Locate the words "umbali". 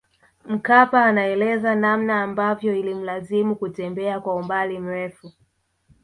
4.35-4.79